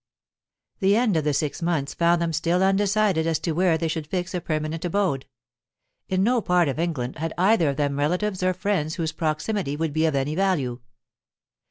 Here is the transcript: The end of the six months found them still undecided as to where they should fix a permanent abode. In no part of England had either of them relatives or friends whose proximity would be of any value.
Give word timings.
The 0.79 0.95
end 0.95 1.15
of 1.15 1.23
the 1.25 1.31
six 1.31 1.61
months 1.61 1.93
found 1.93 2.19
them 2.19 2.33
still 2.33 2.63
undecided 2.63 3.27
as 3.27 3.37
to 3.41 3.51
where 3.51 3.77
they 3.77 3.87
should 3.87 4.07
fix 4.07 4.33
a 4.33 4.41
permanent 4.41 4.83
abode. 4.83 5.27
In 6.09 6.23
no 6.23 6.41
part 6.41 6.67
of 6.67 6.79
England 6.79 7.17
had 7.17 7.35
either 7.37 7.69
of 7.69 7.77
them 7.77 7.99
relatives 7.99 8.41
or 8.41 8.55
friends 8.55 8.95
whose 8.95 9.11
proximity 9.11 9.75
would 9.75 9.93
be 9.93 10.07
of 10.07 10.15
any 10.15 10.33
value. 10.33 10.79